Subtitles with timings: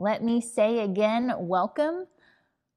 [0.00, 2.06] Let me say again, welcome.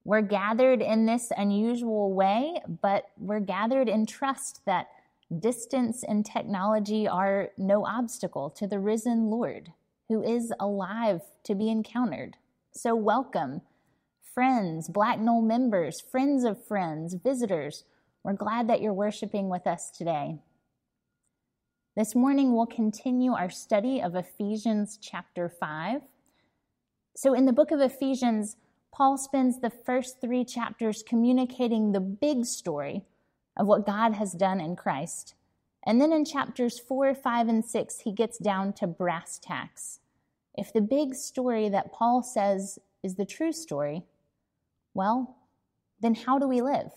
[0.03, 4.87] We're gathered in this unusual way, but we're gathered in trust that
[5.39, 9.71] distance and technology are no obstacle to the risen Lord
[10.09, 12.35] who is alive to be encountered.
[12.73, 13.61] So, welcome,
[14.33, 17.85] friends, Blacknall members, friends of friends, visitors.
[18.25, 20.39] We're glad that you're worshiping with us today.
[21.95, 26.01] This morning, we'll continue our study of Ephesians chapter 5.
[27.15, 28.57] So, in the book of Ephesians,
[28.91, 33.05] Paul spends the first three chapters communicating the big story
[33.57, 35.35] of what God has done in Christ.
[35.85, 39.99] And then in chapters 4, 5, and 6, he gets down to brass tacks.
[40.55, 44.03] If the big story that Paul says is the true story,
[44.93, 45.37] well,
[45.99, 46.91] then how do we live?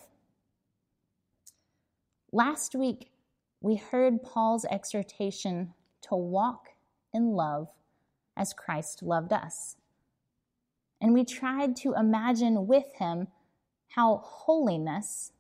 [2.33, 3.10] Last week,
[3.60, 5.72] we heard Paul's exhortation
[6.02, 6.69] to walk
[7.12, 7.69] in love
[8.36, 9.77] as Christ loved us.
[11.00, 13.28] And we tried to imagine with him
[13.89, 15.33] how holiness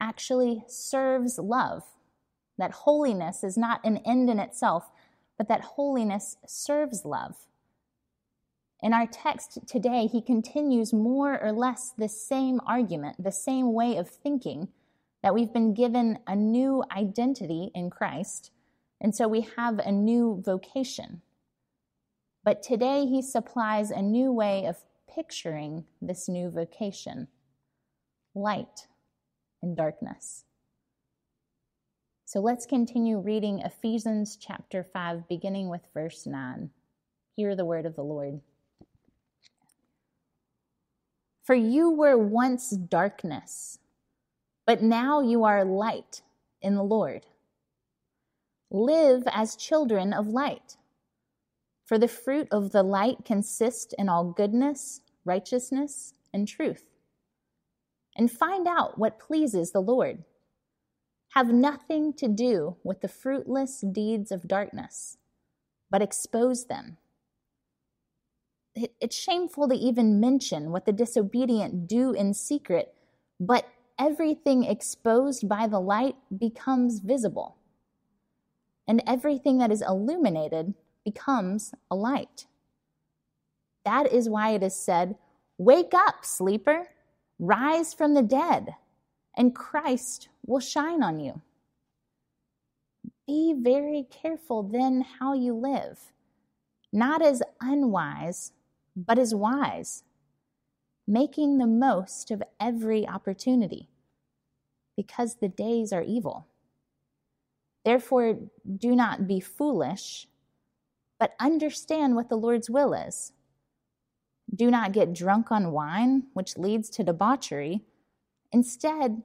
[0.00, 1.82] actually serves love.
[2.58, 4.90] That holiness is not an end in itself,
[5.36, 7.36] but that holiness serves love.
[8.80, 13.96] In our text today, he continues more or less the same argument, the same way
[13.96, 14.68] of thinking
[15.22, 18.52] that we've been given a new identity in Christ,
[19.00, 21.22] and so we have a new vocation.
[22.44, 24.76] But today he supplies a new way of
[25.14, 27.28] picturing this new vocation
[28.34, 28.86] light
[29.62, 30.44] and darkness.
[32.24, 36.70] So let's continue reading Ephesians chapter 5, beginning with verse 9.
[37.36, 38.40] Hear the word of the Lord.
[41.42, 43.78] For you were once darkness
[44.68, 46.20] but now you are light
[46.60, 47.24] in the Lord.
[48.70, 50.76] Live as children of light.
[51.88, 56.84] For the fruit of the light consists in all goodness, righteousness, and truth.
[58.14, 60.24] And find out what pleases the Lord.
[61.30, 65.16] Have nothing to do with the fruitless deeds of darkness,
[65.90, 66.98] but expose them.
[68.74, 72.94] It's shameful to even mention what the disobedient do in secret,
[73.40, 73.66] but
[73.98, 77.56] everything exposed by the light becomes visible,
[78.86, 80.74] and everything that is illuminated
[81.04, 82.46] becomes a light.
[83.84, 85.16] That is why it is said,
[85.56, 86.88] Wake up, sleeper,
[87.38, 88.74] rise from the dead,
[89.36, 91.40] and Christ will shine on you.
[93.26, 95.98] Be very careful then how you live,
[96.92, 98.52] not as unwise,
[98.96, 100.04] but as wise
[101.08, 103.88] making the most of every opportunity,
[104.94, 106.46] because the days are evil.
[107.84, 108.36] Therefore,
[108.76, 110.28] do not be foolish,
[111.18, 113.32] but understand what the Lord's will is.
[114.54, 117.82] Do not get drunk on wine, which leads to debauchery.
[118.52, 119.22] Instead,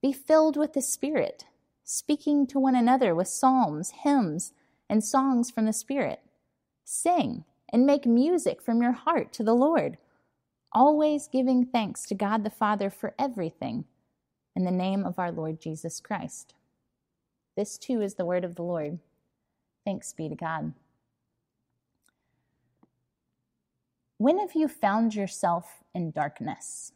[0.00, 1.44] be filled with the Spirit,
[1.84, 4.52] speaking to one another with psalms, hymns,
[4.88, 6.20] and songs from the Spirit.
[6.84, 9.98] Sing and make music from your heart to the Lord
[10.72, 13.84] always giving thanks to God the Father for everything
[14.56, 16.54] in the name of our Lord Jesus Christ.
[17.56, 18.98] This too is the word of the Lord.
[19.84, 20.72] Thanks be to God.
[24.22, 26.92] When have you found yourself in darkness?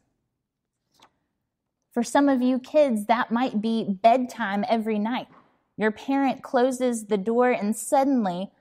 [1.91, 5.27] For some of you kids, that might be bedtime every night.
[5.75, 8.51] Your parent closes the door and suddenly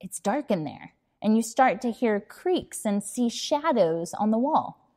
[0.00, 4.38] it's dark in there and you start to hear creaks and see shadows on the
[4.38, 4.88] wall.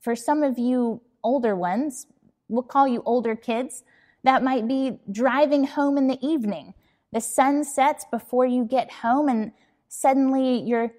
[0.00, 2.06] For some of you older ones,
[2.46, 3.82] we'll call you older kids,
[4.22, 6.72] that might be driving home in the evening.
[7.12, 9.50] The sun sets before you get home, and
[9.88, 10.92] suddenly you're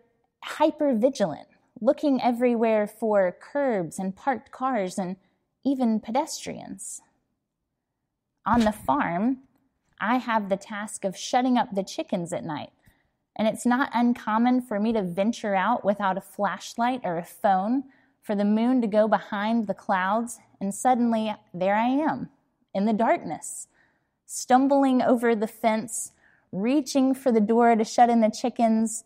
[0.44, 1.48] hyper vigilant,
[1.80, 5.16] looking everywhere for curbs and parked cars and
[5.64, 7.02] even pedestrians.
[8.46, 9.40] On the farm,
[10.00, 12.72] I have the task of shutting up the chickens at night
[13.36, 17.84] and it's not uncommon for me to venture out without a flashlight or a phone
[18.22, 22.30] for the moon to go behind the clouds, and suddenly there I am
[22.74, 23.68] in the darkness,
[24.26, 26.12] stumbling over the fence,
[26.52, 29.04] reaching for the door to shut in the chickens,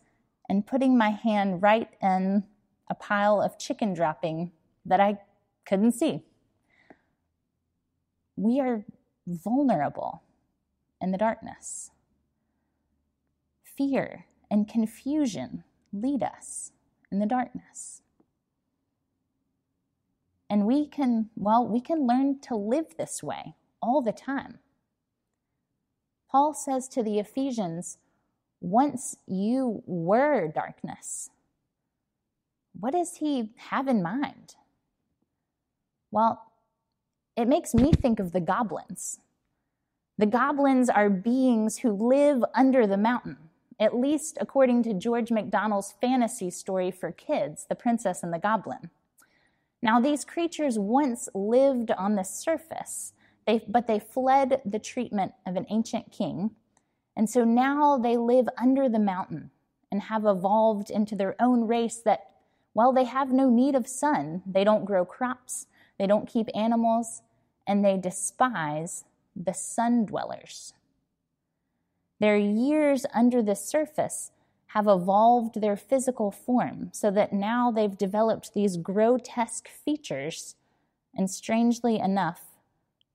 [0.49, 2.43] and putting my hand right in
[2.89, 4.51] a pile of chicken dropping
[4.85, 5.19] that I
[5.65, 6.21] couldn't see.
[8.35, 8.85] We are
[9.27, 10.21] vulnerable
[11.01, 11.91] in the darkness
[13.77, 16.71] fear and confusion lead us
[17.11, 18.01] in the darkness.
[20.49, 24.59] And we can, well, we can learn to live this way all the time.
[26.29, 27.97] Paul says to the Ephesians,
[28.61, 31.29] once you were darkness,
[32.79, 34.55] what does he have in mind?
[36.11, 36.51] Well,
[37.35, 39.19] it makes me think of the goblins.
[40.17, 43.37] The goblins are beings who live under the mountain,
[43.79, 48.89] at least according to George MacDonald's fantasy story for kids, The Princess and the Goblin.
[49.81, 53.13] Now, these creatures once lived on the surface,
[53.45, 56.51] they, but they fled the treatment of an ancient king,
[57.15, 59.51] and so now they live under the mountain
[59.91, 62.31] and have evolved into their own race that,
[62.73, 65.67] while they have no need of sun, they don't grow crops,
[65.97, 67.21] they don't keep animals,
[67.65, 70.73] and they despise the sun dwellers.
[72.19, 74.31] Their years under the surface
[74.67, 80.55] have evolved their physical form so that now they've developed these grotesque features
[81.15, 82.41] and, strangely enough,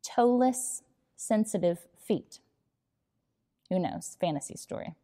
[0.02, 0.82] toeless,
[1.16, 2.40] sensitive feet.
[3.70, 4.16] Who knows?
[4.20, 4.94] Fantasy story.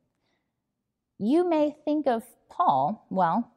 [1.18, 3.52] You may think of Paul, well,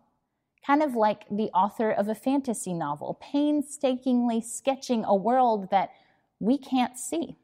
[0.66, 5.90] kind of like the author of a fantasy novel, painstakingly sketching a world that
[6.40, 7.36] we can't see.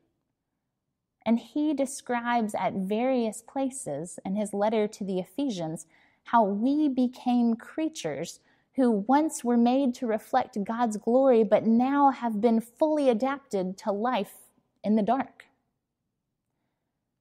[1.25, 5.87] And he describes at various places in his letter to the Ephesians
[6.25, 8.39] how we became creatures
[8.75, 13.91] who once were made to reflect God's glory, but now have been fully adapted to
[13.91, 14.35] life
[14.83, 15.45] in the dark.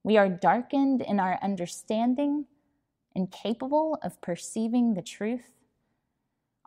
[0.05, 2.45] We are darkened in our understanding,
[3.15, 5.49] incapable of perceiving the truth.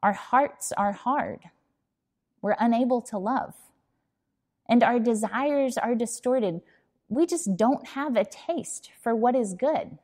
[0.03, 1.43] Our hearts are hard.
[2.43, 3.55] We're unable to love.
[4.69, 6.63] And our desires are distorted
[7.09, 9.99] we just don't have a taste for what is good.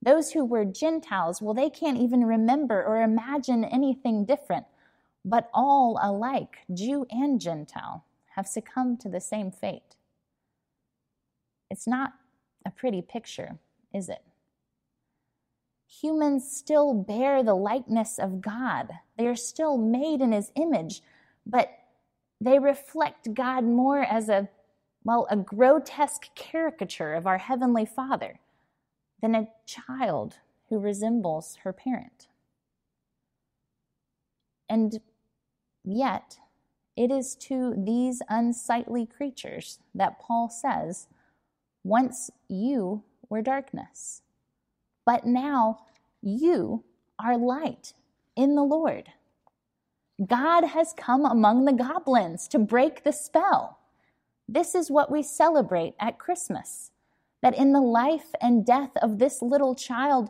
[0.00, 4.64] Those who were Gentiles, well, they can't even remember or imagine anything different,
[5.22, 8.04] but all alike, Jew and Gentile,
[8.36, 9.96] have succumbed to the same fate.
[11.70, 12.12] It's not
[12.64, 13.58] a pretty picture,
[13.94, 14.22] is it?
[16.00, 18.90] Humans still bear the likeness of God.
[19.16, 21.02] They are still made in his image,
[21.46, 21.70] but
[22.40, 24.48] they reflect God more as a
[25.04, 28.40] well, a grotesque caricature of our Heavenly Father
[29.22, 30.34] than a child
[30.68, 32.26] who resembles her parent.
[34.68, 34.98] And
[35.84, 36.40] yet,
[36.96, 41.06] it is to these unsightly creatures that Paul says,
[41.86, 44.22] Once you were darkness,
[45.04, 45.78] but now
[46.20, 46.82] you
[47.16, 47.92] are light
[48.34, 49.04] in the Lord.
[50.26, 53.78] God has come among the goblins to break the spell.
[54.48, 56.90] This is what we celebrate at Christmas
[57.40, 60.28] that in the life and death of this little child,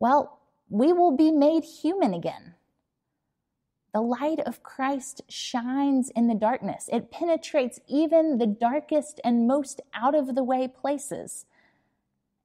[0.00, 2.55] well, we will be made human again.
[3.96, 6.90] The light of Christ shines in the darkness.
[6.92, 11.46] It penetrates even the darkest and most out of the way places.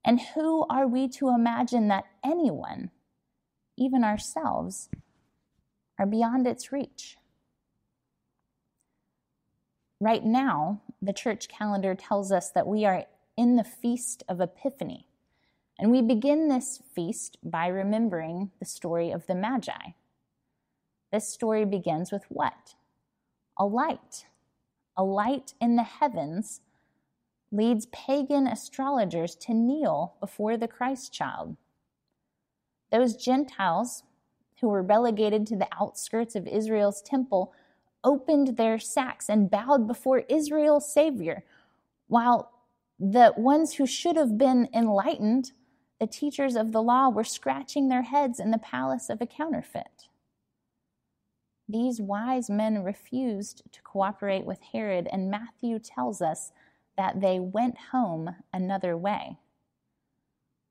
[0.06, 2.89] And who are we to imagine that anyone,
[3.77, 4.88] even ourselves,
[6.00, 7.18] are beyond its reach?
[10.00, 15.06] Right now, the church calendar tells us that we are in the Feast of Epiphany.
[15.77, 19.95] And we begin this feast by remembering the story of the Magi.
[21.12, 22.75] This story begins with what?
[23.58, 24.25] A light.
[24.96, 26.62] A light in the heavens
[27.52, 31.58] leads pagan astrologers to kneel before the Christ child.
[32.92, 34.04] Those Gentiles
[34.62, 37.53] who were relegated to the outskirts of Israel's temple
[38.03, 41.44] opened their sacks and bowed before Israel's Savior,
[42.08, 42.51] while
[43.00, 45.51] the ones who should have been enlightened,
[46.00, 50.08] the teachers of the law, were scratching their heads in the palace of a counterfeit.
[51.72, 56.51] These wise men refused to cooperate with Herod, and Matthew tells us
[56.98, 59.38] that they went home another way.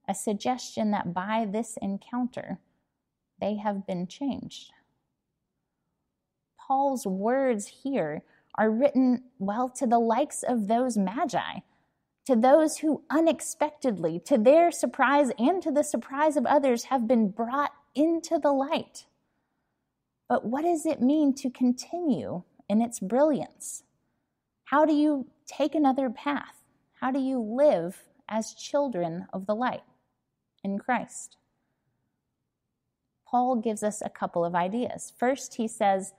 [0.07, 2.59] A suggestion that by this encounter,
[3.41, 4.73] they have been changed.
[6.59, 8.23] Paul's words here
[8.57, 11.61] are written, well, to the likes of those magi,
[12.27, 17.31] to those who unexpectedly, to their surprise and to the surprise of others, have been
[17.31, 19.07] brought into the light.
[20.31, 23.83] But what does it mean to continue in its brilliance?
[24.67, 26.55] How do you take another path?
[27.01, 29.83] How do you live as children of the light
[30.63, 31.37] in Christ?
[33.27, 35.13] Paul gives us a couple of ideas.
[35.19, 36.13] First, he says,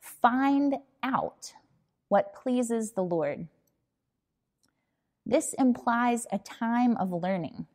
[0.00, 1.52] Find out
[2.08, 3.48] what pleases the Lord.
[5.26, 7.66] This implies a time of learning.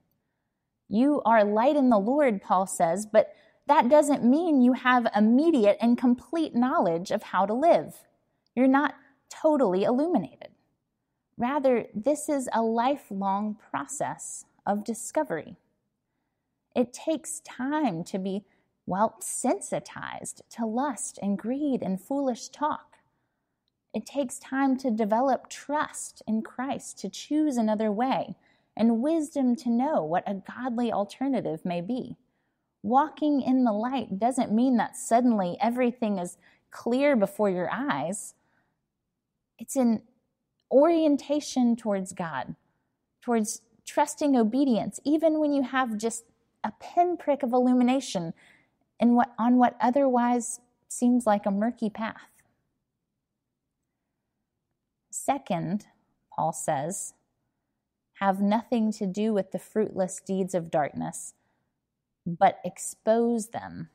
[0.90, 3.34] You are light in the Lord, Paul says, but
[3.68, 7.96] that doesn't mean you have immediate and complete knowledge of how to live.
[8.56, 8.96] You're not
[9.30, 10.50] totally illuminated.
[11.38, 15.58] Rather, this is a lifelong process of discovery.
[16.76, 18.44] It takes time to be
[18.88, 22.98] well, sensitized to lust and greed and foolish talk.
[23.94, 28.36] It takes time to develop trust in Christ, to choose another way,
[28.78, 32.16] and wisdom to know what a godly alternative may be.
[32.84, 36.38] Walking in the light doesn't mean that suddenly everything is
[36.72, 38.36] clear before your eyes.
[39.60, 40.04] It's an
[40.72, 42.56] orientation towards God,
[43.22, 46.26] towards trusting obedience, even when you have just
[46.64, 48.34] a pinprick of illumination
[49.00, 52.30] in what, on what otherwise seems like a murky path.
[55.10, 55.88] Second,
[56.34, 57.14] Paul says,
[58.20, 61.34] have nothing to do with the fruitless deeds of darkness,
[62.28, 63.90] but expose them.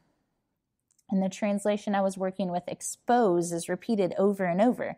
[1.10, 4.96] And the translation I was working with, expose is repeated over and over.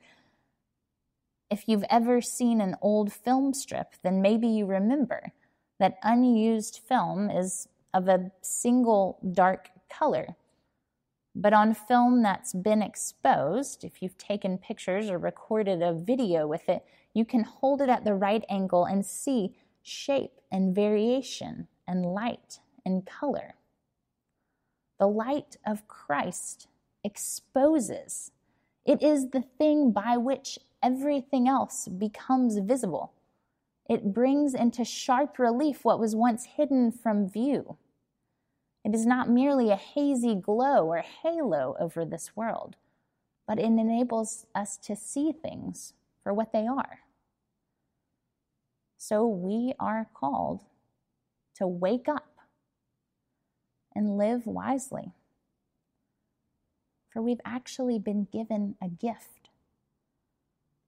[1.51, 5.33] If you've ever seen an old film strip, then maybe you remember
[5.81, 10.37] that unused film is of a single dark color.
[11.35, 16.69] But on film that's been exposed, if you've taken pictures or recorded a video with
[16.69, 22.07] it, you can hold it at the right angle and see shape and variation and
[22.07, 23.55] light and color.
[24.99, 26.69] The light of Christ
[27.03, 28.31] exposes.
[28.85, 33.13] It is the thing by which everything else becomes visible.
[33.89, 37.77] It brings into sharp relief what was once hidden from view.
[38.85, 42.77] It is not merely a hazy glow or halo over this world,
[43.47, 47.01] but it enables us to see things for what they are.
[48.99, 50.65] So we are called
[51.57, 52.34] to wake up
[53.95, 55.13] and live wisely.
[57.11, 59.51] For we've actually been given a gift.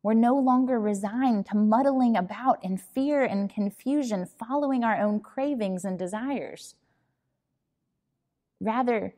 [0.03, 5.85] We're no longer resigned to muddling about in fear and confusion, following our own cravings
[5.85, 6.75] and desires.
[8.61, 9.15] Rather,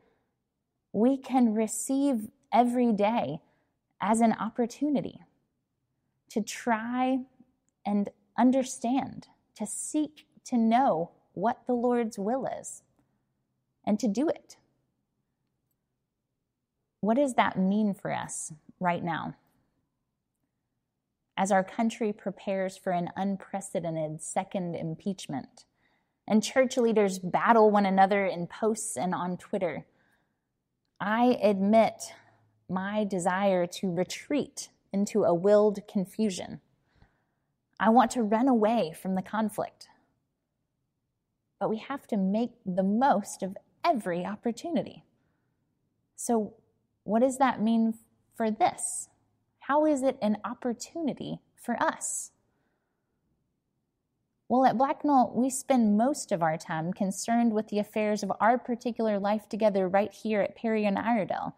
[0.93, 3.41] we can receive every day
[4.01, 5.21] as an opportunity
[6.31, 7.21] to try
[7.85, 12.83] and understand, to seek to know what the Lord's will is,
[13.89, 14.59] and to do it.
[17.01, 19.35] What does that mean for us right now?
[21.39, 25.65] As our country prepares for an unprecedented second impeachment,
[26.27, 29.87] and church leaders battle one another in posts and on Twitter.
[31.01, 32.13] I admit
[32.69, 36.61] my desire to retreat into a willed confusion.
[37.81, 39.89] I want to run away from the conflict.
[41.59, 43.57] But we have to make the most of
[43.89, 45.05] every opportunity.
[46.17, 46.55] So,
[47.05, 47.95] what does that mean
[48.37, 49.09] for this?
[49.61, 52.33] How is it an opportunity for us?
[54.49, 58.57] Well, at Blacknall, we spend most of our time concerned with the affairs of our
[58.57, 61.55] particular life together right here at Perry and Iredell.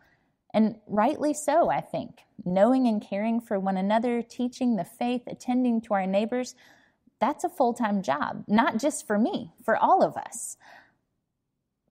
[0.52, 2.24] And rightly so, I think.
[2.44, 6.56] Knowing and caring for one another, teaching the faith, attending to our neighbors,
[7.20, 10.56] that's a full time job, not just for me, for all of us.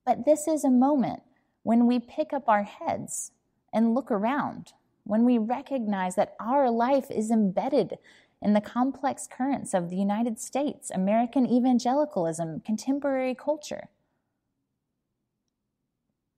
[0.05, 1.21] But this is a moment
[1.63, 3.31] when we pick up our heads
[3.73, 7.97] and look around, when we recognize that our life is embedded
[8.41, 13.89] in the complex currents of the United States, American evangelicalism, contemporary culture.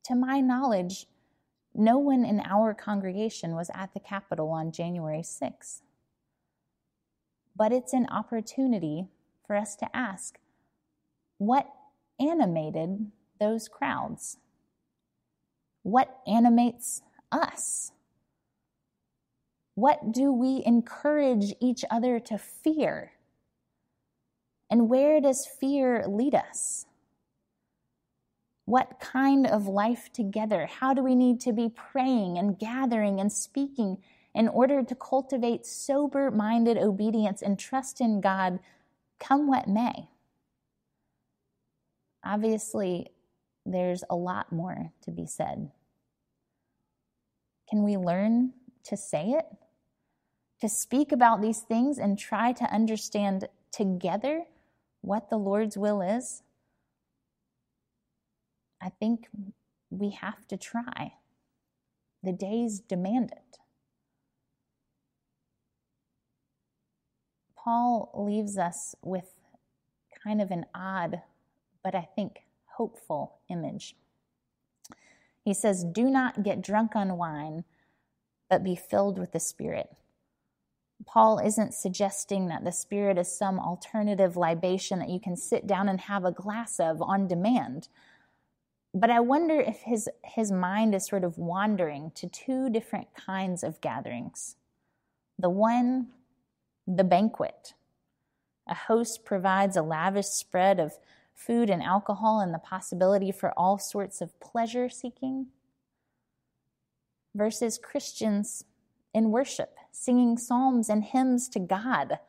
[0.05, 1.05] To my knowledge,
[1.73, 5.81] no one in our congregation was at the Capitol on January 6th.
[7.55, 9.07] But it's an opportunity
[9.45, 10.39] for us to ask
[11.37, 11.69] what
[12.19, 14.37] animated those crowds?
[15.83, 17.91] What animates us?
[19.75, 23.11] What do we encourage each other to fear?
[24.69, 26.85] And where does fear lead us?
[28.65, 30.67] What kind of life together?
[30.67, 33.97] How do we need to be praying and gathering and speaking
[34.35, 38.59] in order to cultivate sober minded obedience and trust in God,
[39.19, 40.07] come what may?
[42.23, 43.11] Obviously,
[43.65, 45.71] there's a lot more to be said.
[47.69, 48.53] Can we learn
[48.85, 49.45] to say it?
[50.61, 54.43] to speak about these things and try to understand together
[55.01, 56.43] what the Lord's will is,
[58.79, 59.27] I think
[59.89, 61.13] we have to try.
[62.23, 63.57] The days demand it.
[67.57, 69.31] Paul leaves us with
[70.23, 71.21] kind of an odd,
[71.83, 72.41] but I think
[72.77, 73.95] hopeful image.
[75.43, 77.63] He says, Do not get drunk on wine,
[78.49, 79.89] but be filled with the Spirit.
[81.05, 85.89] Paul isn't suggesting that the Spirit is some alternative libation that you can sit down
[85.89, 87.87] and have a glass of on demand.
[88.93, 93.63] but I wonder if his, his mind is sort of wandering to two different kinds
[93.63, 94.57] of gatherings.
[95.39, 96.09] The one,
[96.85, 97.73] the banquet.
[98.67, 100.97] A host provides a lavish spread of
[101.33, 105.47] food and alcohol and the possibility for all sorts of pleasure seeking,
[107.33, 108.65] versus Christians
[109.13, 112.19] in worship, singing psalms and hymns to God,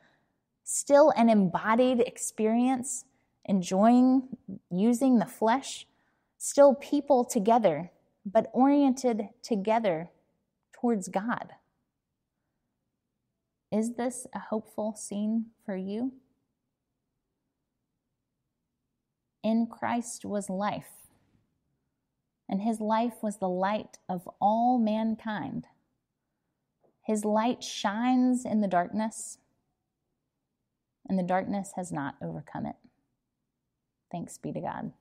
[0.63, 3.05] still an embodied experience,
[3.45, 4.23] enjoying
[4.69, 5.87] using the flesh,
[6.37, 7.91] still people together,
[8.25, 10.09] but oriented together
[10.73, 11.51] towards God.
[13.71, 16.13] Is this a hopeful scene for you?
[19.43, 21.09] In Christ was life,
[22.47, 25.67] and his life was the light of all mankind.
[27.01, 29.37] His light shines in the darkness,
[31.07, 32.77] and the darkness has not overcome it.
[34.09, 34.93] Thanks be to God.